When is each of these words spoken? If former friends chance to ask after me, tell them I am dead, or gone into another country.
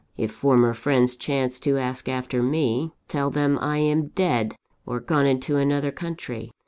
If 0.17 0.31
former 0.31 0.73
friends 0.73 1.15
chance 1.15 1.59
to 1.59 1.77
ask 1.77 2.09
after 2.09 2.41
me, 2.41 2.91
tell 3.07 3.29
them 3.29 3.59
I 3.59 3.77
am 3.77 4.07
dead, 4.07 4.55
or 4.83 4.99
gone 4.99 5.27
into 5.27 5.57
another 5.57 5.91
country. 5.91 6.49